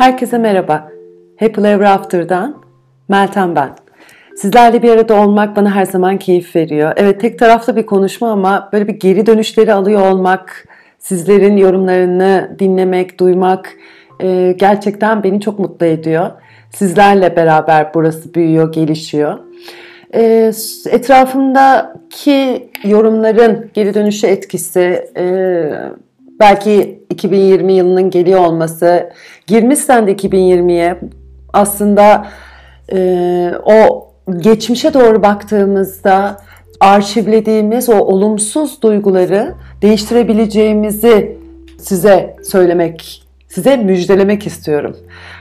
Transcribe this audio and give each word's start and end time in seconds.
Herkese 0.00 0.38
merhaba. 0.38 0.88
Happy 1.40 1.60
Ever 1.60 1.84
After'dan 1.84 2.62
Meltem 3.08 3.56
ben. 3.56 3.70
Sizlerle 4.36 4.82
bir 4.82 4.90
arada 4.90 5.14
olmak 5.14 5.56
bana 5.56 5.74
her 5.74 5.84
zaman 5.84 6.18
keyif 6.18 6.56
veriyor. 6.56 6.92
Evet 6.96 7.20
tek 7.20 7.38
taraflı 7.38 7.76
bir 7.76 7.86
konuşma 7.86 8.30
ama 8.30 8.68
böyle 8.72 8.88
bir 8.88 8.92
geri 8.92 9.26
dönüşleri 9.26 9.72
alıyor 9.72 10.10
olmak, 10.10 10.68
sizlerin 10.98 11.56
yorumlarını 11.56 12.56
dinlemek, 12.58 13.20
duymak 13.20 13.72
e, 14.20 14.54
gerçekten 14.58 15.22
beni 15.22 15.40
çok 15.40 15.58
mutlu 15.58 15.86
ediyor. 15.86 16.30
Sizlerle 16.70 17.36
beraber 17.36 17.94
burası 17.94 18.34
büyüyor, 18.34 18.72
gelişiyor. 18.72 19.38
E, 20.14 20.52
etrafımdaki 20.90 22.70
yorumların 22.84 23.70
geri 23.74 23.94
dönüşü 23.94 24.26
etkisi, 24.26 25.04
e, 25.16 25.24
belki 26.40 27.04
2020 27.10 27.72
yılının 27.72 28.10
geliyor 28.10 28.40
olması, 28.40 29.10
girmişsen 29.46 30.06
de 30.06 30.12
2020'ye 30.12 31.00
aslında 31.52 32.26
e, 32.92 33.52
o 33.64 34.08
geçmişe 34.38 34.94
doğru 34.94 35.22
baktığımızda 35.22 36.36
arşivlediğimiz 36.80 37.88
o 37.88 37.98
olumsuz 37.98 38.82
duyguları 38.82 39.54
değiştirebileceğimizi 39.82 41.38
size 41.78 42.36
söylemek, 42.44 43.22
size 43.48 43.76
müjdelemek 43.76 44.46
istiyorum. 44.46 44.96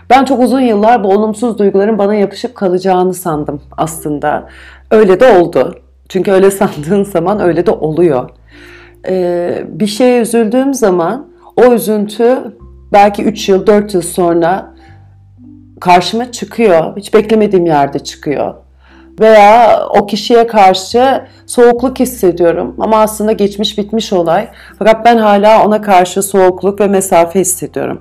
Ben 0.10 0.26
çok 0.26 0.40
uzun 0.40 0.60
yıllar 0.60 1.04
bu 1.04 1.08
olumsuz 1.08 1.58
duyguların 1.58 1.98
bana 1.98 2.16
yapışıp 2.16 2.56
kalacağını 2.56 3.14
sandım 3.14 3.62
aslında. 3.78 4.50
Öyle 4.92 5.20
de 5.20 5.38
oldu. 5.38 5.76
Çünkü 6.10 6.32
öyle 6.32 6.52
sandığın 6.62 7.04
zaman 7.04 7.40
öyle 7.40 7.66
de 7.66 7.72
oluyor. 7.72 8.30
Ee, 9.08 9.64
bir 9.68 9.88
şeye 9.88 10.22
üzüldüğüm 10.22 10.74
zaman 10.74 11.28
o 11.56 11.74
üzüntü 11.74 12.56
belki 12.94 13.24
3 13.24 13.50
yıl, 13.50 13.68
4 13.68 13.94
yıl 13.94 14.02
sonra 14.02 14.74
karşıma 15.80 16.32
çıkıyor. 16.32 16.98
Hiç 16.98 17.14
beklemediğim 17.14 17.66
yerde 17.66 18.00
çıkıyor. 18.00 18.54
Veya 19.20 19.80
o 19.90 20.06
kişiye 20.06 20.48
karşı 20.48 21.22
soğukluk 21.46 22.00
hissediyorum 22.00 22.76
ama 22.80 22.98
aslında 22.98 23.32
geçmiş 23.32 23.78
bitmiş 23.78 24.14
olay. 24.14 24.48
Fakat 24.80 25.06
ben 25.06 25.18
hala 25.18 25.66
ona 25.66 25.82
karşı 25.82 26.24
soğukluk 26.24 26.82
ve 26.82 26.88
mesafe 26.88 27.40
hissediyorum. 27.40 28.00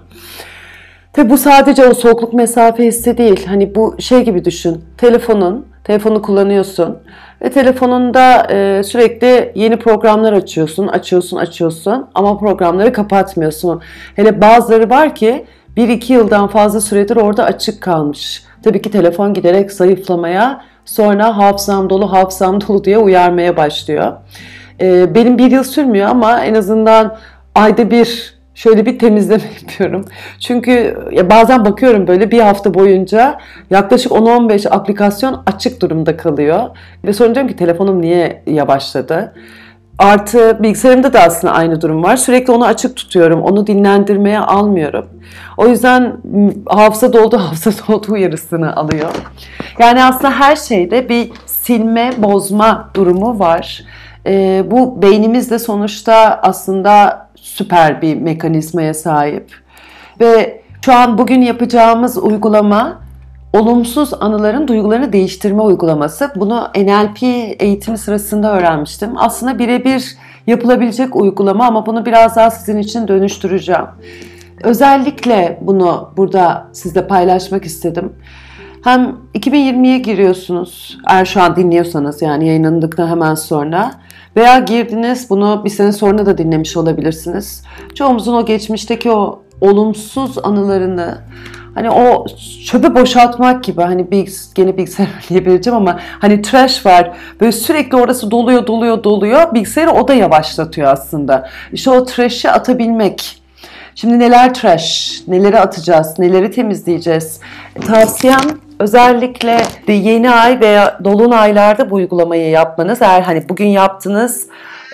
Tabi 1.12 1.31
bu 1.31 1.39
sadece 1.39 1.87
o 1.87 1.94
soğukluk 1.94 2.33
mesafe 2.33 2.84
hissi 2.84 3.19
değil. 3.19 3.47
Hani 3.47 3.75
bu 3.75 3.97
şey 3.98 4.25
gibi 4.25 4.44
düşün. 4.44 4.84
Telefonun, 4.98 5.67
telefonu 5.84 6.22
kullanıyorsun 6.22 6.98
ve 7.42 7.50
telefonunda 7.50 8.47
e, 8.50 8.83
sürekli 8.84 9.53
yeni 9.55 9.77
programlar 9.77 10.33
açıyorsun, 10.33 10.86
açıyorsun, 10.86 11.36
açıyorsun 11.36 12.06
ama 12.14 12.39
programları 12.39 12.92
kapatmıyorsun. 12.92 13.81
Hele 14.17 14.41
bazıları 14.41 14.91
var 14.91 15.14
ki 15.14 15.47
1-2 15.77 16.12
yıldan 16.12 16.48
fazla 16.48 16.81
süredir 16.81 17.16
orada 17.16 17.44
açık 17.44 17.81
kalmış. 17.81 18.42
Tabii 18.62 18.83
ki 18.83 18.91
telefon 18.91 19.34
giderek 19.34 19.72
zayıflamaya, 19.72 20.64
sonra 20.84 21.36
hafızam 21.36 21.91
dolu, 21.91 22.12
hafızam 22.12 22.61
dolu 22.69 22.84
diye 22.84 22.98
uyarmaya 22.98 23.56
başlıyor. 23.56 24.12
E, 24.81 25.14
benim 25.14 25.39
bir 25.39 25.50
yıl 25.50 25.64
sürmüyor 25.64 26.09
ama 26.09 26.44
en 26.44 26.55
azından 26.55 27.16
ayda 27.55 27.91
bir 27.91 28.38
şöyle 28.59 28.87
bir 28.87 28.98
temizleme 28.98 29.42
yapıyorum. 29.62 30.05
Çünkü 30.41 30.98
ya 31.12 31.31
bazen 31.31 31.64
bakıyorum 31.64 32.06
böyle 32.06 32.31
bir 32.31 32.41
hafta 32.41 32.75
boyunca 32.75 33.39
yaklaşık 33.70 34.12
10-15 34.12 34.69
aplikasyon 34.69 35.42
açık 35.47 35.83
durumda 35.83 36.17
kalıyor. 36.17 36.62
Ve 37.05 37.12
sonra 37.12 37.34
diyorum 37.34 37.50
ki 37.50 37.56
telefonum 37.56 38.03
niye 38.03 38.42
yavaşladı? 38.47 39.34
Artı 39.98 40.62
bilgisayarımda 40.62 41.12
da 41.12 41.20
aslında 41.20 41.55
aynı 41.55 41.81
durum 41.81 42.03
var. 42.03 42.17
Sürekli 42.17 42.53
onu 42.53 42.65
açık 42.65 42.97
tutuyorum. 42.97 43.42
Onu 43.42 43.67
dinlendirmeye 43.67 44.39
almıyorum. 44.39 45.06
O 45.56 45.69
yüzden 45.69 46.17
hafıza 46.67 47.12
doldu, 47.12 47.39
hafıza 47.48 47.70
doldu 47.88 48.12
uyarısını 48.12 48.77
alıyor. 48.77 49.11
Yani 49.78 50.05
aslında 50.05 50.31
her 50.31 50.56
şeyde 50.56 51.09
bir 51.09 51.31
silme, 51.47 52.12
bozma 52.19 52.91
durumu 52.94 53.38
var. 53.38 53.84
Ee, 54.27 54.65
bu 54.71 55.03
beynimizde 55.03 55.59
sonuçta 55.59 56.41
aslında 56.43 57.27
süper 57.34 58.03
bir 58.03 58.17
mekanizmaya 58.17 58.95
sahip. 58.95 59.53
Ve 60.21 60.62
şu 60.84 60.93
an 60.95 61.19
bugün 61.19 61.43
yapacağımız 61.43 62.19
uygulama 62.19 63.01
olumsuz 63.53 64.11
anıların 64.21 64.69
duygularını 64.69 65.12
değiştirme 65.12 65.62
uygulaması. 65.62 66.31
Bunu 66.37 66.69
NLP 66.77 67.23
eğitimi 67.62 67.99
sırasında 67.99 68.56
öğrenmiştim. 68.56 69.11
Aslında 69.17 69.59
birebir 69.59 70.17
yapılabilecek 70.47 71.17
uygulama 71.17 71.67
ama 71.67 71.87
bunu 71.87 72.06
biraz 72.06 72.37
daha 72.37 72.50
sizin 72.50 72.79
için 72.79 73.09
dönüştüreceğim. 73.09 73.87
Özellikle 74.62 75.59
bunu 75.61 76.11
burada 76.17 76.67
sizle 76.73 77.06
paylaşmak 77.06 77.65
istedim. 77.65 78.12
Hem 78.85 79.17
2020'ye 79.35 79.99
giriyorsunuz 79.99 80.99
eğer 81.11 81.25
şu 81.25 81.43
an 81.43 81.56
dinliyorsanız 81.56 82.23
yani 82.23 82.47
yayınlandıktan 82.47 83.09
hemen 83.09 83.35
sonra 83.35 83.91
veya 84.37 84.59
girdiniz 84.59 85.31
bunu 85.31 85.62
bir 85.65 85.71
sene 85.71 85.93
sonra 85.93 86.27
da 86.27 86.39
dinlemiş 86.39 86.77
olabilirsiniz. 86.77 87.62
Çoğumuzun 87.94 88.34
o 88.34 88.47
geçmişteki 88.47 89.11
o 89.11 89.43
olumsuz 89.61 90.39
anılarını 90.39 91.19
hani 91.75 91.91
o 91.91 92.27
çöpe 92.67 92.94
boşaltmak 92.94 93.65
gibi 93.65 93.83
hani 93.83 94.11
bir 94.11 94.33
gene 94.55 94.77
bilgisayar 94.77 95.09
diyebileceğim 95.28 95.77
ama 95.77 95.99
hani 96.19 96.43
trash 96.43 96.87
var 96.87 97.12
böyle 97.41 97.53
sürekli 97.53 97.97
orası 97.97 98.31
doluyor 98.31 98.67
doluyor 98.67 99.05
doluyor 99.05 99.55
bilgisayarı 99.55 99.91
o 99.91 100.09
da 100.09 100.15
yavaşlatıyor 100.15 100.93
aslında. 100.93 101.49
İşte 101.72 101.91
o 101.91 102.05
trash'i 102.05 102.50
atabilmek. 102.50 103.43
Şimdi 103.94 104.19
neler 104.19 104.55
trash, 104.55 105.21
neleri 105.28 105.61
atacağız, 105.61 106.19
neleri 106.19 106.50
temizleyeceğiz? 106.50 107.41
Tavsiyem 107.87 108.41
özellikle 108.78 109.62
yeni 109.89 110.31
ay 110.31 110.61
veya 110.61 110.99
dolunaylarda 111.05 111.91
bu 111.91 111.94
uygulamayı 111.94 112.50
yapmanız. 112.50 113.03
Eğer 113.03 113.22
hani 113.22 113.49
bugün 113.49 113.66
yaptınız 113.66 114.49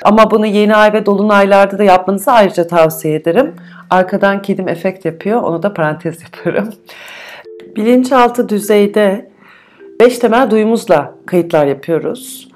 ama 0.05 0.31
bunu 0.31 0.47
yeni 0.47 0.77
ay 0.77 0.93
ve 0.93 1.07
dolunaylarda 1.07 1.79
da 1.79 1.85
yapmanızı 1.85 2.33
ayrıca 2.33 2.67
tavsiye 2.67 3.15
ederim. 3.15 3.55
Arkadan 3.91 4.43
kedim 4.43 4.69
efekt 4.69 5.05
yapıyor. 5.05 5.43
Onu 5.43 5.63
da 5.63 5.75
parantez 5.75 6.23
yapıyorum. 6.23 6.75
Bilinçaltı 7.77 8.49
düzeyde 8.49 9.31
5 10.01 10.19
temel 10.19 10.51
duyumuzla 10.51 11.15
kayıtlar 11.27 11.67
yapıyoruz. 11.67 12.49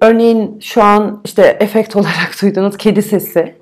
Örneğin 0.00 0.58
şu 0.60 0.82
an 0.82 1.20
işte 1.24 1.56
efekt 1.60 1.96
olarak 1.96 2.30
duyduğunuz 2.42 2.76
kedi 2.76 3.02
sesi 3.02 3.54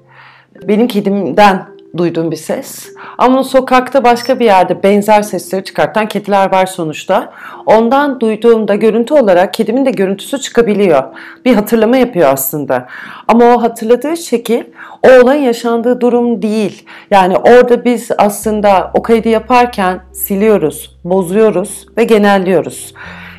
benim 0.68 0.88
kedimden 0.88 1.66
duyduğum 1.96 2.30
bir 2.30 2.36
ses. 2.36 2.88
Ama 3.18 3.44
sokakta 3.44 4.04
başka 4.04 4.40
bir 4.40 4.44
yerde 4.44 4.82
benzer 4.82 5.22
sesleri 5.22 5.64
çıkartan 5.64 6.08
kediler 6.08 6.52
var 6.52 6.66
sonuçta. 6.66 7.32
Ondan 7.66 8.20
duyduğumda 8.20 8.74
görüntü 8.74 9.14
olarak 9.14 9.54
kedimin 9.54 9.86
de 9.86 9.90
görüntüsü 9.90 10.38
çıkabiliyor. 10.38 11.02
Bir 11.44 11.54
hatırlama 11.54 11.96
yapıyor 11.96 12.28
aslında. 12.32 12.86
Ama 13.28 13.44
o 13.44 13.62
hatırladığı 13.62 14.16
şekil 14.16 14.64
o 15.02 15.22
olayın 15.22 15.42
yaşandığı 15.42 16.00
durum 16.00 16.42
değil. 16.42 16.86
Yani 17.10 17.36
orada 17.36 17.84
biz 17.84 18.10
aslında 18.18 18.90
o 18.94 19.02
kaydı 19.02 19.28
yaparken 19.28 20.00
siliyoruz, 20.12 20.98
bozuyoruz 21.04 21.86
ve 21.96 22.04
genelliyoruz. 22.04 22.94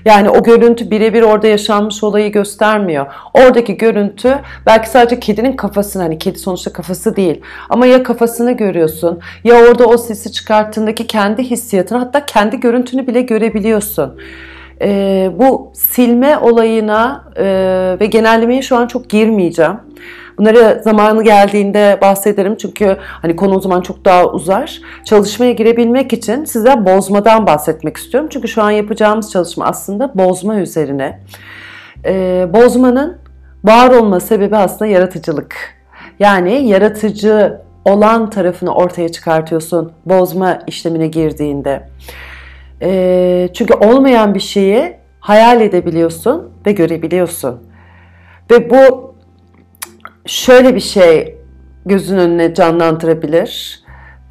Yani 0.05 0.29
o 0.29 0.43
görüntü 0.43 0.91
birebir 0.91 1.21
orada 1.21 1.47
yaşanmış 1.47 2.03
olayı 2.03 2.31
göstermiyor. 2.31 3.05
Oradaki 3.33 3.77
görüntü 3.77 4.39
belki 4.65 4.89
sadece 4.89 5.19
kedinin 5.19 5.53
kafasını 5.53 6.03
hani 6.03 6.17
kedi 6.17 6.39
sonuçta 6.39 6.73
kafası 6.73 7.15
değil 7.15 7.41
ama 7.69 7.85
ya 7.85 8.03
kafasını 8.03 8.51
görüyorsun 8.51 9.19
ya 9.43 9.55
orada 9.55 9.85
o 9.85 9.97
sesi 9.97 10.31
çıkarttığındaki 10.31 11.07
kendi 11.07 11.43
hissiyatını 11.43 11.97
hatta 11.97 12.25
kendi 12.25 12.59
görüntünü 12.59 13.07
bile 13.07 13.21
görebiliyorsun. 13.21 14.19
Ee, 14.81 15.31
bu 15.39 15.71
silme 15.75 16.37
olayına 16.37 17.23
e, 17.35 17.45
ve 17.99 18.05
genellemeye 18.05 18.61
şu 18.61 18.77
an 18.77 18.87
çok 18.87 19.09
girmeyeceğim. 19.09 19.79
Bunları 20.37 20.81
zamanı 20.83 21.23
geldiğinde 21.23 21.97
bahsederim 22.01 22.55
çünkü 22.57 22.97
hani 22.99 23.35
konu 23.35 23.55
o 23.55 23.59
zaman 23.59 23.81
çok 23.81 24.05
daha 24.05 24.25
uzar. 24.25 24.81
Çalışmaya 25.05 25.51
girebilmek 25.51 26.13
için 26.13 26.45
size 26.45 26.85
bozmadan 26.85 27.47
bahsetmek 27.47 27.97
istiyorum. 27.97 28.29
Çünkü 28.33 28.47
şu 28.47 28.61
an 28.61 28.71
yapacağımız 28.71 29.31
çalışma 29.31 29.65
aslında 29.65 30.11
bozma 30.15 30.55
üzerine. 30.55 31.19
Ee, 32.05 32.47
bozmanın 32.53 33.17
var 33.63 33.89
olma 33.89 34.19
sebebi 34.19 34.57
aslında 34.57 34.91
yaratıcılık. 34.91 35.55
Yani 36.19 36.67
yaratıcı 36.67 37.61
olan 37.85 38.29
tarafını 38.29 38.75
ortaya 38.75 39.09
çıkartıyorsun 39.09 39.91
bozma 40.05 40.59
işlemine 40.67 41.07
girdiğinde. 41.07 41.89
E, 42.81 43.49
çünkü 43.53 43.73
olmayan 43.73 44.35
bir 44.35 44.39
şeyi 44.39 44.95
hayal 45.19 45.61
edebiliyorsun 45.61 46.49
ve 46.65 46.71
görebiliyorsun. 46.71 47.63
Ve 48.51 48.69
bu 48.69 49.12
şöyle 50.25 50.75
bir 50.75 50.79
şey 50.79 51.37
gözün 51.85 52.17
önüne 52.17 52.53
canlandırabilir. 52.53 53.83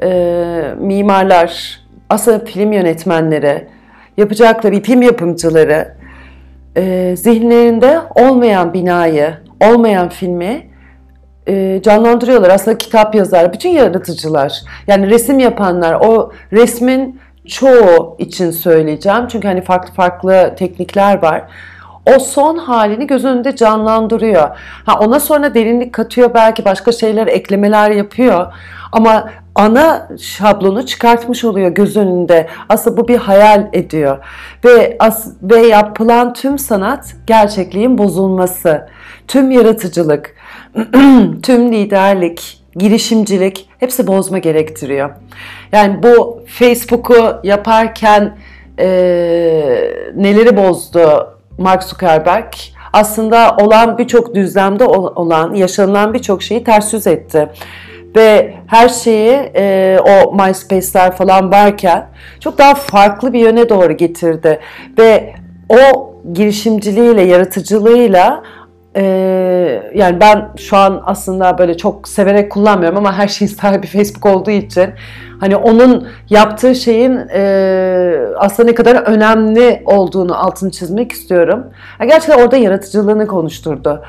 E, 0.03 0.75
mimarlar, 0.79 1.81
aslında 2.11 2.45
film 2.45 2.73
yönetmenleri, 2.73 3.69
yapacakları 4.17 4.83
film 4.83 5.03
yapımcıları 5.03 5.95
e, 6.77 7.15
zihinlerinde 7.17 7.99
olmayan 8.15 8.75
binayı, 8.75 9.35
olmayan 9.61 10.09
filmi 10.09 10.67
e, 11.49 11.81
canlandırıyorlar. 11.83 12.51
Aslında 12.51 12.79
kitap 12.79 13.15
yazar, 13.15 13.53
bütün 13.53 13.69
yaratıcılar. 13.71 14.63
Yani 14.87 15.11
resim 15.11 15.39
yapanlar 15.39 15.95
o 15.95 16.33
resmin 16.53 17.21
çoğu 17.49 18.17
için 18.19 18.51
söyleyeceğim. 18.51 19.29
Çünkü 19.29 19.49
hani 19.49 19.61
farklı 19.61 19.95
farklı 19.95 20.55
teknikler 20.59 21.23
var. 21.23 21.45
O 22.07 22.19
son 22.19 22.57
halini 22.57 23.07
göz 23.07 23.25
önünde 23.25 23.57
canlandırıyor. 23.57 24.49
Ha 24.87 24.99
ona 25.01 25.21
sonra 25.21 25.55
derinlik 25.55 25.93
katıyor 25.93 26.35
belki 26.35 26.65
başka 26.65 26.93
şeyler 26.93 27.27
eklemeler 27.27 27.91
yapıyor. 27.91 28.53
Ama 28.93 29.31
ana 29.55 30.09
şablonu 30.21 30.87
çıkartmış 30.87 31.45
oluyor 31.45 31.71
göz 31.71 31.97
önünde. 31.97 32.47
Aslında 32.69 32.97
bu 32.97 33.09
bir 33.09 33.17
hayal 33.17 33.69
ediyor. 33.73 34.19
Ve 34.65 34.97
as 34.99 35.29
ve 35.43 35.67
yapılan 35.67 36.33
tüm 36.33 36.59
sanat 36.59 37.15
gerçekliğin 37.27 37.99
bozulması. 37.99 38.89
Tüm 39.29 39.51
yaratıcılık, 39.51 40.35
tüm 41.43 41.73
liderlik, 41.73 42.63
girişimcilik 42.77 43.69
hepsi 43.79 44.07
bozma 44.07 44.39
gerektiriyor. 44.39 45.11
Yani 45.73 46.03
bu 46.03 46.43
Facebook'u 46.47 47.41
yaparken 47.45 48.37
e, 48.79 48.87
neleri 50.17 50.57
bozdu 50.57 51.33
Mark 51.59 51.83
Zuckerberg? 51.83 52.53
Aslında 52.93 53.57
olan 53.61 53.99
birçok 53.99 54.35
düzlemde 54.35 54.85
olan, 54.85 55.55
yaşanılan 55.55 56.15
birçok 56.15 56.43
şeyi 56.43 56.65
ters 56.65 56.93
yüz 56.93 57.07
etti 57.07 57.49
ve 58.17 58.55
her 58.67 58.89
şeyi 58.89 59.31
e, 59.57 59.99
o 60.01 60.35
MySpace'ler 60.35 61.17
falan 61.17 61.53
varken 61.53 62.07
çok 62.41 62.59
daha 62.59 62.75
farklı 62.75 63.33
bir 63.33 63.41
yöne 63.41 63.69
doğru 63.69 63.93
getirdi 63.93 64.61
ve 64.99 65.35
o 65.69 66.13
girişimciliğiyle, 66.33 67.23
yaratıcılığıyla 67.23 68.43
e, 68.97 69.03
yani 69.95 70.21
ben 70.21 70.49
şu 70.57 70.77
an 70.77 71.03
aslında 71.07 71.59
böyle 71.59 71.77
çok 71.77 72.09
severek 72.09 72.53
kullanmıyorum 72.53 72.99
ama 72.99 73.19
her 73.19 73.29
şeyin 73.29 73.53
sahibi 73.61 73.87
Facebook 73.87 74.27
olduğu 74.27 74.51
için 74.51 74.91
hani 75.41 75.57
onun 75.57 76.09
yaptığı 76.31 76.75
şeyin 76.75 77.21
e, 77.35 78.15
aslında 78.37 78.69
ne 78.69 78.75
kadar 78.75 78.97
önemli 78.97 79.83
olduğunu 79.87 80.47
altını 80.47 80.71
çizmek 80.71 81.13
istiyorum. 81.13 81.65
Yani 82.01 82.11
gerçekten 82.11 82.43
orada 82.43 82.57
yaratıcılığını 82.57 83.27
konuşturdu. 83.27 84.03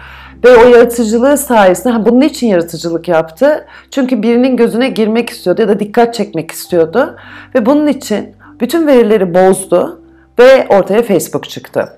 Ve 0.43 0.57
o 0.57 0.67
yaratıcılığı 0.67 1.37
sayesinde 1.37 2.05
bunun 2.05 2.21
için 2.21 2.47
yaratıcılık 2.47 3.07
yaptı. 3.07 3.65
Çünkü 3.91 4.23
birinin 4.23 4.57
gözüne 4.57 4.89
girmek 4.89 5.29
istiyordu 5.29 5.61
ya 5.61 5.67
da 5.67 5.79
dikkat 5.79 6.13
çekmek 6.13 6.51
istiyordu. 6.51 7.15
Ve 7.55 7.65
bunun 7.65 7.87
için 7.87 8.35
bütün 8.59 8.87
verileri 8.87 9.33
bozdu 9.33 10.01
ve 10.39 10.67
ortaya 10.69 11.01
Facebook 11.03 11.49
çıktı. 11.49 11.97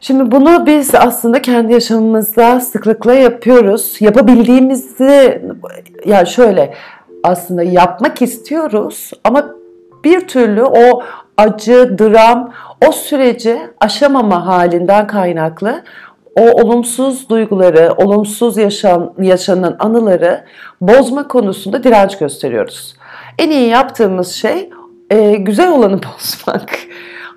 Şimdi 0.00 0.30
bunu 0.30 0.66
biz 0.66 0.94
aslında 0.94 1.42
kendi 1.42 1.72
yaşamımızda 1.72 2.60
sıklıkla 2.60 3.14
yapıyoruz. 3.14 3.96
Yapabildiğimizi 4.00 5.42
ya 6.04 6.24
şöyle 6.24 6.74
aslında 7.24 7.62
yapmak 7.62 8.22
istiyoruz 8.22 9.10
ama 9.24 9.54
bir 10.04 10.20
türlü 10.28 10.62
o 10.62 11.02
acı, 11.36 11.98
dram, 11.98 12.52
o 12.88 12.92
süreci 12.92 13.58
aşamama 13.80 14.46
halinden 14.46 15.06
kaynaklı 15.06 15.82
o 16.36 16.62
olumsuz 16.62 17.28
duyguları, 17.28 17.94
olumsuz 17.96 18.56
yaşam, 18.56 19.12
yaşanan 19.18 19.76
anıları 19.78 20.44
bozma 20.80 21.28
konusunda 21.28 21.84
direnç 21.84 22.18
gösteriyoruz. 22.18 22.96
En 23.38 23.50
iyi 23.50 23.68
yaptığımız 23.68 24.32
şey 24.32 24.70
e, 25.10 25.34
güzel 25.34 25.72
olanı 25.72 26.00
bozmak. 26.14 26.78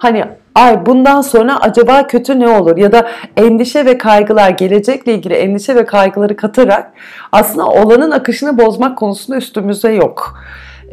Hani 0.02 0.24
ay 0.56 0.86
bundan 0.86 1.22
sonra 1.22 1.60
acaba 1.60 2.08
kötü 2.08 2.40
ne 2.40 2.48
olur 2.48 2.78
ya 2.78 2.92
da 2.92 3.08
endişe 3.38 3.86
ve 3.86 3.98
kaygılar 3.98 4.50
gelecekle 4.50 5.14
ilgili 5.14 5.34
endişe 5.34 5.76
ve 5.76 5.86
kaygıları 5.86 6.36
katarak 6.36 6.92
aslında 7.32 7.68
olanın 7.68 8.12
akışını 8.12 8.58
bozmak 8.58 8.98
konusunda 8.98 9.38
üstümüzde 9.38 9.90
yok. 9.90 10.40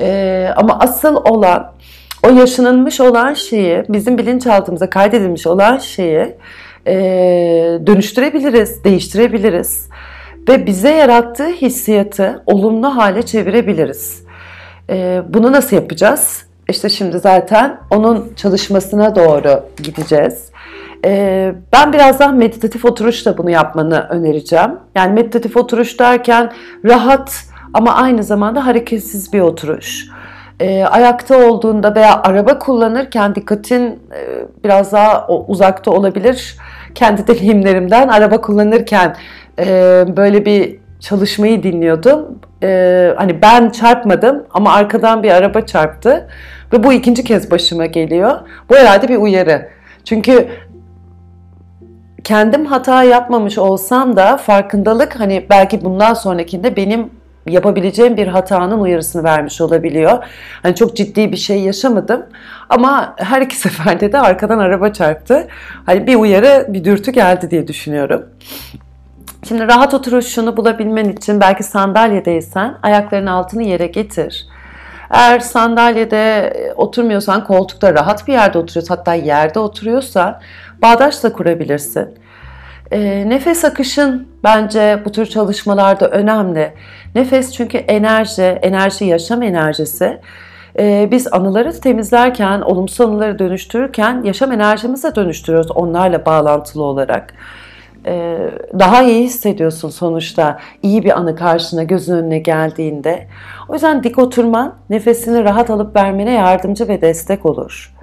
Ee, 0.00 0.48
ama 0.56 0.78
asıl 0.78 1.16
olan 1.16 1.72
o 2.26 2.30
yaşanılmış 2.30 3.00
olan 3.00 3.34
şeyi 3.34 3.84
bizim 3.88 4.18
bilinçaltımıza 4.18 4.90
kaydedilmiş 4.90 5.46
olan 5.46 5.78
şeyi 5.78 6.36
e, 6.86 6.94
dönüştürebiliriz, 7.86 8.84
değiştirebiliriz 8.84 9.88
ve 10.48 10.66
bize 10.66 10.90
yarattığı 10.90 11.48
hissiyatı 11.48 12.42
olumlu 12.46 12.96
hale 12.96 13.22
çevirebiliriz. 13.22 14.22
E, 14.90 15.22
bunu 15.28 15.52
nasıl 15.52 15.76
yapacağız? 15.76 16.47
İşte 16.68 16.88
şimdi 16.88 17.18
zaten 17.18 17.80
onun 17.90 18.32
çalışmasına 18.36 19.16
doğru 19.16 19.64
gideceğiz. 19.82 20.50
E, 21.04 21.54
ben 21.72 21.92
birazdan 21.92 22.34
meditatif 22.36 22.84
oturuşla 22.84 23.38
bunu 23.38 23.50
yapmanı 23.50 24.06
önereceğim. 24.10 24.70
Yani 24.94 25.12
meditatif 25.12 25.56
oturuş 25.56 26.00
derken 26.00 26.52
rahat 26.84 27.44
ama 27.74 27.94
aynı 27.94 28.22
zamanda 28.22 28.66
hareketsiz 28.66 29.32
bir 29.32 29.40
oturuş 29.40 30.08
e, 30.60 30.84
ayakta 30.84 31.48
olduğunda 31.48 31.94
veya 31.94 32.22
araba 32.22 32.58
kullanırken 32.58 33.34
dikkatin 33.34 33.82
e, 33.86 34.46
biraz 34.64 34.92
daha 34.92 35.28
uzakta 35.28 35.90
olabilir. 35.90 36.56
Kendi 36.94 37.26
deneyimlerimden 37.28 38.08
araba 38.08 38.40
kullanırken 38.40 39.16
e, 39.58 40.04
böyle 40.16 40.46
bir 40.46 40.78
çalışmayı 41.00 41.62
dinliyordum. 41.62 42.38
E, 42.62 43.14
hani 43.16 43.42
ben 43.42 43.70
çarpmadım 43.70 44.44
ama 44.50 44.72
arkadan 44.72 45.22
bir 45.22 45.30
araba 45.30 45.60
çarptı 45.60 46.28
ve 46.72 46.84
bu 46.84 46.92
ikinci 46.92 47.24
kez 47.24 47.50
başıma 47.50 47.86
geliyor. 47.86 48.38
Bu 48.70 48.76
herhalde 48.76 49.08
bir 49.08 49.16
uyarı. 49.16 49.68
Çünkü 50.04 50.48
kendim 52.24 52.66
hata 52.66 53.02
yapmamış 53.02 53.58
olsam 53.58 54.16
da 54.16 54.36
farkındalık 54.36 55.20
hani 55.20 55.46
belki 55.50 55.84
bundan 55.84 56.14
sonrakinde 56.14 56.76
benim 56.76 57.10
yapabileceğim 57.46 58.16
bir 58.16 58.26
hatanın 58.26 58.80
uyarısını 58.80 59.24
vermiş 59.24 59.60
olabiliyor. 59.60 60.24
Hani 60.62 60.74
çok 60.74 60.96
ciddi 60.96 61.32
bir 61.32 61.36
şey 61.36 61.60
yaşamadım 61.60 62.26
ama 62.68 63.14
her 63.16 63.42
iki 63.42 63.56
seferde 63.60 64.12
de 64.12 64.18
arkadan 64.18 64.58
araba 64.58 64.92
çarptı. 64.92 65.48
Hani 65.86 66.06
bir 66.06 66.14
uyarı, 66.14 66.66
bir 66.68 66.84
dürtü 66.84 67.10
geldi 67.10 67.50
diye 67.50 67.68
düşünüyorum. 67.68 68.26
Şimdi 69.48 69.68
rahat 69.68 69.94
oturuşunu 69.94 70.56
bulabilmen 70.56 71.08
için 71.08 71.40
belki 71.40 71.64
sandalyedeysen 71.64 72.74
ayaklarının 72.82 73.30
altını 73.30 73.62
yere 73.62 73.86
getir. 73.86 74.46
Eğer 75.10 75.40
sandalyede 75.40 76.52
oturmuyorsan 76.76 77.44
koltukta 77.44 77.94
rahat 77.94 78.28
bir 78.28 78.32
yerde 78.32 78.58
oturuyorsan 78.58 78.96
hatta 78.96 79.14
yerde 79.14 79.58
oturuyorsan 79.58 80.40
bağdaş 80.82 81.24
da 81.24 81.32
kurabilirsin. 81.32 82.08
E, 82.90 83.28
nefes 83.28 83.64
akışın 83.64 84.28
bence 84.44 85.02
bu 85.04 85.12
tür 85.12 85.26
çalışmalarda 85.26 86.08
önemli. 86.08 86.72
Nefes 87.14 87.52
çünkü 87.52 87.78
enerji, 87.78 88.42
enerji 88.42 89.04
yaşam 89.04 89.42
enerjisi. 89.42 90.20
E, 90.78 91.08
biz 91.10 91.32
anıları 91.32 91.80
temizlerken, 91.80 92.60
olumsuz 92.60 93.00
anıları 93.00 93.38
dönüştürürken 93.38 94.22
yaşam 94.22 94.52
enerjimize 94.52 95.14
dönüştürüyoruz 95.14 95.70
onlarla 95.70 96.26
bağlantılı 96.26 96.82
olarak. 96.82 97.34
E, 98.08 98.38
daha 98.78 99.02
iyi 99.02 99.24
hissediyorsun 99.24 99.88
sonuçta 99.88 100.58
iyi 100.82 101.04
bir 101.04 101.18
anı 101.18 101.36
karşına 101.36 101.82
gözün 101.82 102.14
önüne 102.14 102.38
geldiğinde. 102.38 103.26
O 103.68 103.72
yüzden 103.72 104.02
dik 104.02 104.18
oturman 104.18 104.74
nefesini 104.90 105.44
rahat 105.44 105.70
alıp 105.70 105.96
vermene 105.96 106.32
yardımcı 106.32 106.88
ve 106.88 107.00
destek 107.00 107.46
olur. 107.46 107.94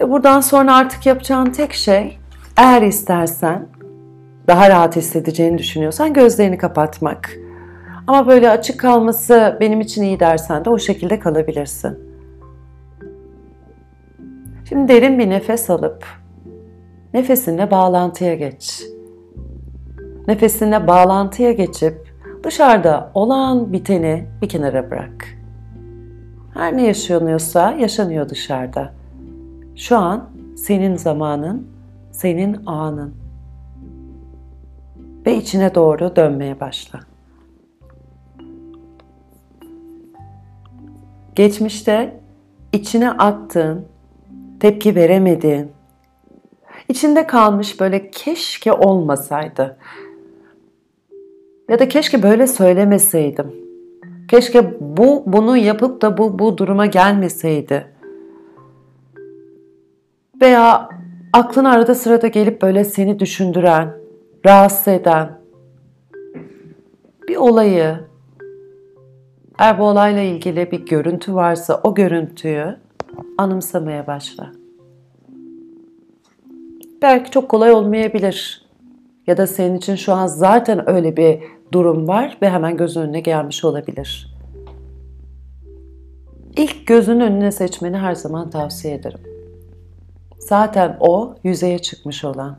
E, 0.00 0.10
buradan 0.10 0.40
sonra 0.40 0.76
artık 0.76 1.06
yapacağın 1.06 1.50
tek 1.50 1.72
şey 1.72 2.18
eğer 2.56 2.82
istersen 2.82 3.66
daha 4.46 4.70
rahat 4.70 4.96
hissedeceğini 4.96 5.58
düşünüyorsan 5.58 6.12
gözlerini 6.12 6.58
kapatmak. 6.58 7.30
Ama 8.06 8.26
böyle 8.26 8.50
açık 8.50 8.80
kalması 8.80 9.56
benim 9.60 9.80
için 9.80 10.02
iyi 10.02 10.20
dersen 10.20 10.64
de 10.64 10.70
o 10.70 10.78
şekilde 10.78 11.18
kalabilirsin. 11.20 11.98
Şimdi 14.68 14.92
derin 14.92 15.18
bir 15.18 15.30
nefes 15.30 15.70
alıp 15.70 16.04
nefesinle 17.14 17.70
bağlantıya 17.70 18.34
geç. 18.34 18.82
Nefesinle 20.28 20.86
bağlantıya 20.86 21.52
geçip 21.52 22.14
dışarıda 22.44 23.10
olan 23.14 23.72
biteni 23.72 24.26
bir 24.42 24.48
kenara 24.48 24.90
bırak. 24.90 25.38
Her 26.54 26.76
ne 26.76 26.86
yaşanıyorsa 26.86 27.72
yaşanıyor 27.72 28.28
dışarıda. 28.28 28.92
Şu 29.76 29.98
an 29.98 30.30
senin 30.56 30.96
zamanın 30.96 31.66
senin 32.12 32.66
anın. 32.66 33.14
Ve 35.26 35.36
içine 35.36 35.74
doğru 35.74 36.16
dönmeye 36.16 36.60
başla. 36.60 37.00
Geçmişte 41.34 42.20
içine 42.72 43.10
attığın, 43.10 43.86
tepki 44.60 44.94
veremediğin, 44.94 45.70
içinde 46.88 47.26
kalmış 47.26 47.80
böyle 47.80 48.10
keşke 48.10 48.72
olmasaydı. 48.72 49.76
Ya 51.68 51.78
da 51.78 51.88
keşke 51.88 52.22
böyle 52.22 52.46
söylemeseydim. 52.46 53.54
Keşke 54.28 54.76
bu 54.80 55.22
bunu 55.26 55.56
yapıp 55.56 56.02
da 56.02 56.18
bu 56.18 56.38
bu 56.38 56.58
duruma 56.58 56.86
gelmeseydi. 56.86 57.86
Veya 60.40 60.88
aklına 61.32 61.72
arada 61.72 61.94
sırada 61.94 62.26
gelip 62.26 62.62
böyle 62.62 62.84
seni 62.84 63.18
düşündüren, 63.18 63.96
rahatsız 64.46 64.88
eden, 64.88 65.38
bir 67.28 67.36
olayı, 67.36 67.96
eğer 69.58 69.78
bu 69.78 69.84
olayla 69.84 70.22
ilgili 70.22 70.70
bir 70.70 70.86
görüntü 70.86 71.34
varsa 71.34 71.80
o 71.84 71.94
görüntüyü 71.94 72.76
anımsamaya 73.38 74.06
başla. 74.06 74.57
Belki 77.02 77.30
çok 77.30 77.48
kolay 77.48 77.72
olmayabilir. 77.72 78.68
Ya 79.26 79.36
da 79.36 79.46
senin 79.46 79.76
için 79.76 79.94
şu 79.94 80.12
an 80.12 80.26
zaten 80.26 80.90
öyle 80.90 81.16
bir 81.16 81.42
durum 81.72 82.08
var 82.08 82.38
ve 82.42 82.50
hemen 82.50 82.76
göz 82.76 82.96
önüne 82.96 83.20
gelmiş 83.20 83.64
olabilir. 83.64 84.34
İlk 86.56 86.86
gözün 86.86 87.20
önüne 87.20 87.52
seçmeni 87.52 87.96
her 87.96 88.14
zaman 88.14 88.50
tavsiye 88.50 88.94
ederim. 88.94 89.20
Zaten 90.38 90.96
o 91.00 91.34
yüzeye 91.44 91.78
çıkmış 91.78 92.24
olan. 92.24 92.58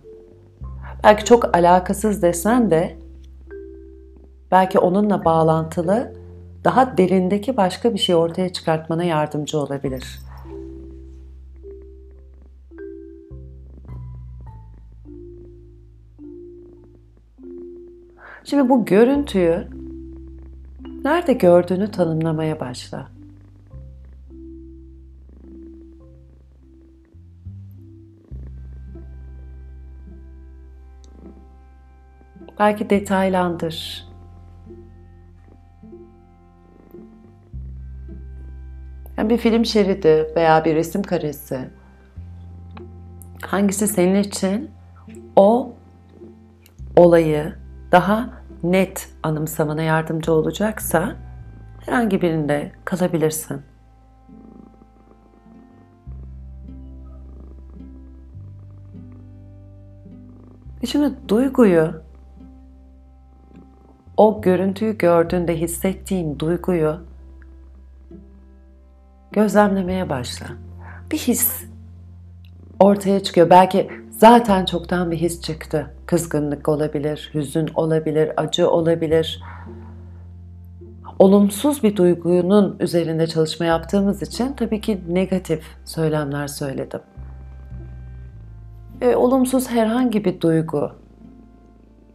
Belki 1.04 1.26
çok 1.26 1.58
alakasız 1.58 2.22
desen 2.22 2.72
de 2.72 2.96
belki 4.52 4.80
onunla 4.80 5.26
bağlantılı 5.26 6.14
daha 6.64 6.98
derindeki 6.98 7.58
başka 7.58 7.94
bir 7.94 8.00
şey 8.00 8.16
ortaya 8.16 8.50
çıkartmana 8.50 9.04
yardımcı 9.04 9.60
olabilir. 9.60 10.20
Şimdi 18.44 18.70
bu 18.70 18.86
görüntüyü 18.86 19.68
nerede 21.04 21.34
gördüğünü 21.34 21.92
tanımlamaya 21.92 22.60
başla. 22.60 23.08
Belki 32.60 32.90
detaylandır. 32.90 34.10
Yani 39.18 39.30
bir 39.30 39.38
film 39.38 39.66
şeridi 39.66 40.28
veya 40.36 40.66
bir 40.66 40.76
resim 40.76 41.04
karesi. 41.04 41.70
Hangisi 43.42 43.88
senin 43.88 44.24
için 44.24 44.72
o 45.36 45.74
olayı 46.96 47.54
daha 47.92 48.30
net 48.64 49.10
anımsamana 49.24 49.82
yardımcı 49.82 50.34
olacaksa 50.34 51.16
herhangi 51.86 52.22
birinde 52.22 52.72
kalabilirsin. 52.86 53.62
Şimdi 60.86 61.14
duyguyu 61.28 62.02
o 64.18 64.42
görüntüyü 64.42 64.98
gördüğünde 64.98 65.58
hissettiğin 65.58 66.40
duyguyu 66.40 66.98
gözlemlemeye 69.32 70.10
başla. 70.10 70.46
Bir 71.12 71.18
his 71.18 71.66
ortaya 72.80 73.24
çıkıyor. 73.24 73.50
Belki 73.50 73.92
zaten 74.20 74.66
çoktan 74.66 75.12
bir 75.12 75.18
his 75.18 75.42
çıktı. 75.42 75.94
Kızgınlık 76.06 76.70
olabilir, 76.70 77.32
hüzün 77.34 77.70
olabilir, 77.76 78.32
acı 78.38 78.70
olabilir. 78.70 79.44
Olumsuz 81.20 81.84
bir 81.84 81.96
duygunun 81.96 82.78
üzerinde 82.80 83.28
çalışma 83.28 83.66
yaptığımız 83.66 84.22
için 84.22 84.54
tabii 84.54 84.82
ki 84.82 85.02
negatif 85.10 85.64
söylemler 85.86 86.48
söyledim. 86.48 87.00
E, 89.02 89.16
olumsuz 89.16 89.70
herhangi 89.70 90.26
bir 90.26 90.42
duygu 90.42 90.92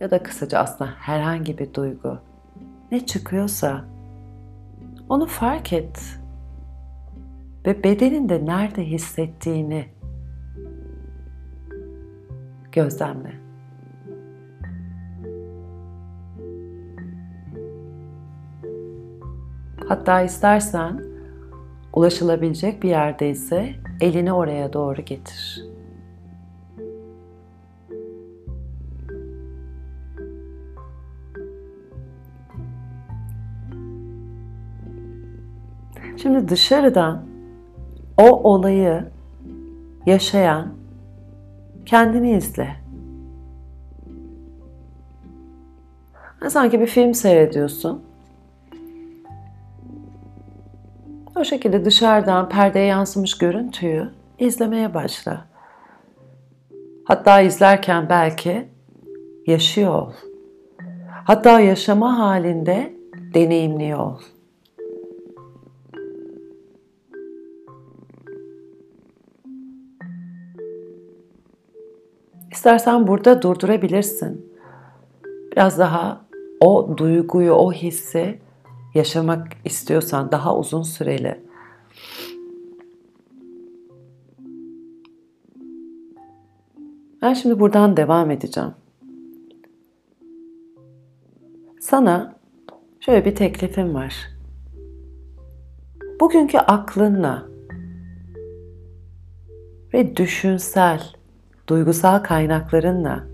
ya 0.01 0.11
da 0.11 0.23
kısaca 0.23 0.59
aslında 0.59 0.91
herhangi 0.97 1.59
bir 1.59 1.75
duygu 1.75 2.19
ne 2.93 3.07
çıkıyorsa 3.07 3.85
onu 5.09 5.27
fark 5.27 5.73
et 5.73 6.01
ve 7.67 7.85
bedeninde 7.85 8.47
nerede 8.47 8.85
hissettiğini 8.85 9.94
gözlemle. 12.75 13.33
Hatta 19.89 20.23
istersen 20.23 21.05
ulaşılabilecek 21.93 22.83
bir 22.83 22.89
yerdeyse 22.89 23.75
elini 24.01 24.33
oraya 24.33 24.73
doğru 24.73 25.03
getir. 25.03 25.65
Şimdi 36.17 36.49
dışarıdan 36.49 37.27
o 38.19 38.53
olayı 38.53 39.05
yaşayan 40.07 40.84
kendini 41.87 42.37
izle. 42.37 42.77
Sanki 46.49 46.81
bir 46.81 46.87
film 46.87 47.15
seyrediyorsun. 47.15 48.03
O 51.37 51.45
şekilde 51.45 51.85
dışarıdan 51.85 52.49
perdeye 52.49 52.87
yansımış 52.87 53.39
görüntüyü 53.39 54.11
izlemeye 54.39 54.95
başla. 54.95 55.45
Hatta 57.05 57.41
izlerken 57.41 58.09
belki 58.09 58.69
yaşıyor 59.47 59.95
ol. 59.95 60.13
Hatta 61.25 61.61
yaşama 61.61 62.19
halinde 62.19 62.93
deneyimliyor 63.35 63.99
ol. 63.99 64.19
İstersen 72.65 73.07
burada 73.07 73.43
durdurabilirsin. 73.43 74.53
Biraz 75.53 75.79
daha 75.79 76.27
o 76.61 76.95
duyguyu, 76.97 77.53
o 77.53 77.73
hissi 77.73 78.39
yaşamak 78.95 79.47
istiyorsan 79.65 80.33
daha 80.33 80.59
uzun 80.59 80.83
süreli 80.83 81.45
Ben 87.23 87.35
şimdi 87.35 87.61
buradan 87.61 87.97
devam 87.97 88.31
edeceğim. 88.31 88.73
Sana 91.81 92.37
şöyle 93.01 93.25
bir 93.25 93.35
teklifim 93.35 93.95
var. 93.95 94.15
Bugünkü 96.21 96.59
aklınla 96.59 97.47
ve 99.95 100.17
düşünsel 100.17 101.24
duygusal 101.69 102.19
kaynaklarınla, 102.19 103.27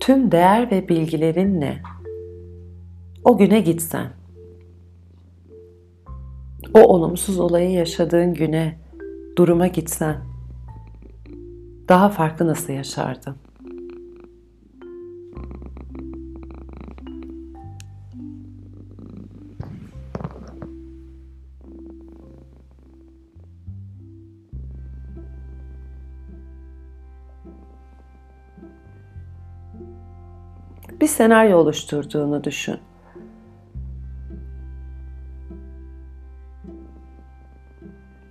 tüm 0.00 0.30
değer 0.30 0.70
ve 0.70 0.88
bilgilerinle 0.88 1.82
o 3.24 3.36
güne 3.36 3.60
gitsen, 3.60 4.10
o 6.74 6.80
olumsuz 6.80 7.38
olayı 7.38 7.70
yaşadığın 7.70 8.34
güne, 8.34 8.78
duruma 9.38 9.66
gitsen, 9.66 10.16
daha 11.88 12.08
farklı 12.08 12.46
nasıl 12.46 12.72
yaşardın? 12.72 13.36
Bir 31.00 31.06
senaryo 31.06 31.58
oluşturduğunu 31.58 32.44
düşün. 32.44 32.78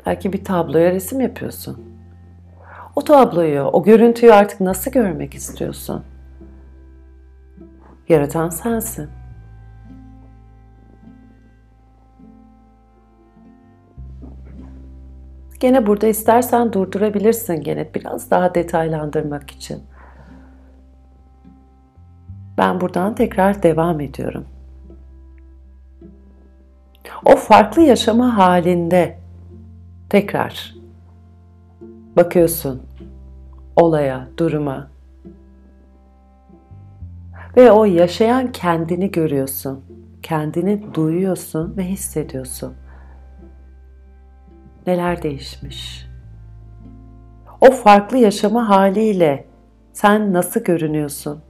Belki 0.05 0.33
bir 0.33 0.43
tabloya 0.43 0.91
resim 0.91 1.21
yapıyorsun. 1.21 1.95
O 2.95 3.01
tabloyu, 3.03 3.61
o 3.61 3.83
görüntüyü 3.83 4.33
artık 4.33 4.61
nasıl 4.61 4.91
görmek 4.91 5.33
istiyorsun? 5.33 6.03
Yaratan 8.09 8.49
sensin. 8.49 9.09
Gene 15.59 15.87
burada 15.87 16.07
istersen 16.07 16.73
durdurabilirsin 16.73 17.61
gene 17.61 17.93
biraz 17.93 18.31
daha 18.31 18.55
detaylandırmak 18.55 19.51
için. 19.51 19.83
Ben 22.57 22.81
buradan 22.81 23.15
tekrar 23.15 23.63
devam 23.63 23.99
ediyorum. 23.99 24.45
O 27.25 27.35
farklı 27.35 27.81
yaşama 27.81 28.37
halinde 28.37 29.19
tekrar 30.09 30.75
bakıyorsun 32.15 32.81
olaya, 33.75 34.27
duruma. 34.37 34.87
Ve 37.57 37.71
o 37.71 37.85
yaşayan 37.85 38.51
kendini 38.51 39.11
görüyorsun. 39.11 39.83
Kendini 40.23 40.93
duyuyorsun 40.93 41.77
ve 41.77 41.83
hissediyorsun. 41.83 42.73
Neler 44.87 45.23
değişmiş? 45.23 46.07
O 47.61 47.71
farklı 47.71 48.17
yaşama 48.17 48.69
haliyle 48.69 49.45
sen 49.93 50.33
nasıl 50.33 50.63
görünüyorsun? 50.63 51.41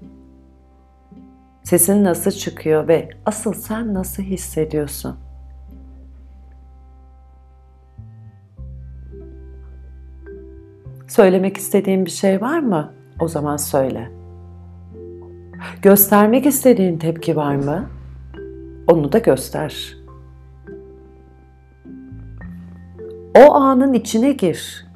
Sesin 1.65 2.03
nasıl 2.03 2.31
çıkıyor 2.31 2.87
ve 2.87 3.09
asıl 3.25 3.53
sen 3.53 3.93
nasıl 3.93 4.23
hissediyorsun? 4.23 5.15
Söylemek 11.07 11.57
istediğin 11.57 12.05
bir 12.05 12.11
şey 12.11 12.41
var 12.41 12.59
mı? 12.59 12.93
O 13.19 13.27
zaman 13.27 13.57
söyle. 13.57 14.11
Göstermek 15.81 16.45
istediğin 16.45 16.97
tepki 16.97 17.35
var 17.35 17.55
mı? 17.55 17.89
Onu 18.87 19.11
da 19.11 19.17
göster. 19.17 19.97
O 23.37 23.53
anın 23.53 23.93
içine 23.93 24.31
gir. 24.31 24.87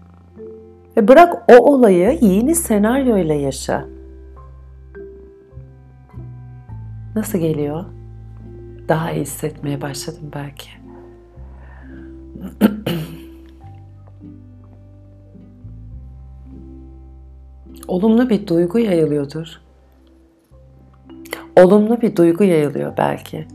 Ve 0.98 1.08
bırak 1.08 1.52
o 1.52 1.74
olayı 1.74 2.20
yeni 2.22 2.56
senaryoyla 2.56 3.36
yaşa. 3.36 3.99
Nasıl 7.20 7.38
geliyor? 7.38 7.86
Daha 8.88 9.12
iyi 9.12 9.22
hissetmeye 9.22 9.82
başladım 9.82 10.32
belki. 10.36 10.70
Olumlu 17.88 18.30
bir 18.30 18.48
duygu 18.48 18.80
yayılıyordur. 18.80 19.62
Olumlu 21.56 22.02
bir 22.02 22.16
duygu 22.16 22.44
yayılıyor 22.44 22.98
belki. 22.98 23.48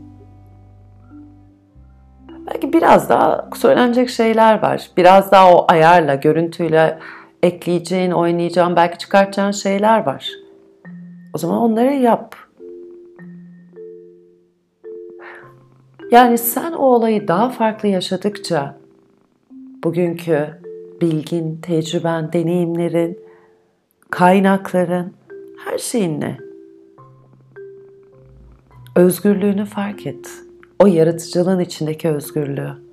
Belki 2.47 2.73
biraz 2.73 3.09
daha 3.09 3.49
söylenecek 3.55 4.09
şeyler 4.09 4.61
var. 4.61 4.89
Biraz 4.97 5.31
daha 5.31 5.53
o 5.53 5.65
ayarla, 5.67 6.15
görüntüyle 6.15 6.99
ekleyeceğin, 7.43 8.11
oynayacağın, 8.11 8.75
belki 8.75 8.97
çıkartacağın 8.97 9.51
şeyler 9.51 10.05
var. 10.05 10.29
O 11.33 11.37
zaman 11.37 11.57
onları 11.57 11.93
yap. 11.93 12.44
Yani 16.11 16.37
sen 16.37 16.71
o 16.71 16.85
olayı 16.85 17.27
daha 17.27 17.49
farklı 17.49 17.89
yaşadıkça 17.89 18.77
bugünkü 19.83 20.61
bilgin, 21.01 21.61
tecrüben, 21.61 22.33
deneyimlerin, 22.33 23.19
kaynakların, 24.09 25.13
her 25.65 25.77
şeyinle 25.77 26.37
özgürlüğünü 28.95 29.65
fark 29.65 30.07
et. 30.07 30.29
O 30.79 30.87
yaratıcılığın 30.87 31.59
içindeki 31.59 32.09
özgürlüğü. 32.09 32.85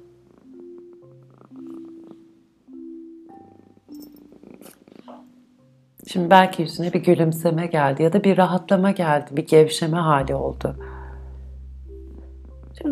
Şimdi 6.07 6.31
belki 6.31 6.63
yüzüne 6.63 6.93
bir 6.93 7.03
gülümseme 7.03 7.67
geldi 7.67 8.03
ya 8.03 8.13
da 8.13 8.25
bir 8.25 8.37
rahatlama 8.37 8.91
geldi, 8.91 9.27
bir 9.31 9.47
gevşeme 9.47 9.97
hali 9.97 10.35
oldu. 10.35 10.77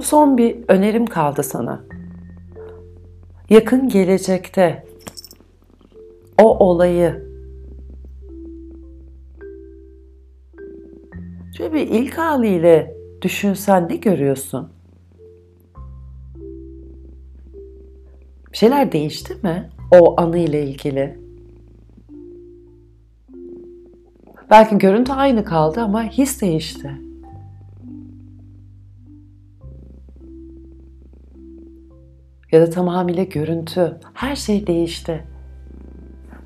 Son 0.00 0.38
bir 0.38 0.56
önerim 0.68 1.06
kaldı 1.06 1.42
sana. 1.42 1.84
Yakın 3.50 3.88
gelecekte 3.88 4.86
o 6.42 6.58
olayı 6.58 7.30
şöyle 11.56 11.72
bir 11.72 11.88
ilk 11.88 12.18
haliyle 12.18 12.96
düşünsen 13.22 13.88
ne 13.88 13.96
görüyorsun? 13.96 14.68
Bir 18.52 18.56
şeyler 18.56 18.92
değişti 18.92 19.34
mi 19.42 19.70
o 20.00 20.20
anı 20.20 20.38
ile 20.38 20.66
ilgili? 20.66 21.18
Belki 24.50 24.78
görüntü 24.78 25.12
aynı 25.12 25.44
kaldı 25.44 25.80
ama 25.80 26.04
his 26.04 26.42
değişti. 26.42 27.09
Ya 32.52 32.60
da 32.60 32.70
tamamıyla 32.70 33.24
görüntü, 33.24 34.00
her 34.14 34.36
şey 34.36 34.66
değişti. 34.66 35.26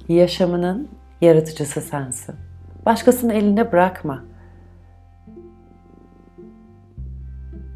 Yaşamının 0.09 0.89
yaratıcısı 1.21 1.81
sensin. 1.81 2.35
Başkasının 2.87 3.33
eline 3.33 3.73
bırakma. 3.73 4.25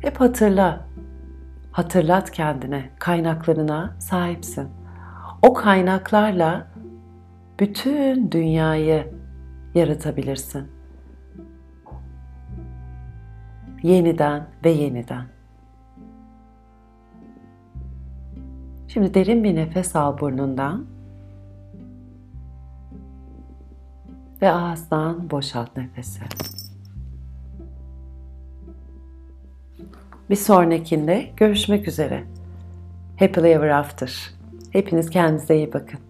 Hep 0.03 0.21
hatırla. 0.21 0.89
Hatırlat 1.73 2.31
kendine, 2.31 2.91
kaynaklarına 2.99 3.97
sahipsin. 3.99 4.69
O 5.43 5.55
kaynaklarla 5.55 6.67
bütün 7.61 8.31
dünyayı 8.31 9.15
yaratabilirsin. 9.75 10.69
Yeniden 13.83 14.47
ve 14.65 14.71
yeniden. 14.71 15.38
Şimdi 18.89 19.15
derin 19.15 19.45
bir 19.45 19.57
nefes 19.57 19.97
al 19.97 20.19
burnundan 20.19 20.87
ve 24.43 24.53
ağızdan 24.53 25.31
boşalt 25.31 25.77
nefesi. 25.77 26.21
Bir 30.31 30.37
sonrakinde 30.37 31.31
görüşmek 31.37 31.89
üzere. 31.89 32.25
Happily 33.19 33.53
Ever 33.53 33.69
After. 33.69 34.31
Hepiniz 34.71 35.11
kendinize 35.11 35.57
iyi 35.57 35.73
bakın. 35.73 36.01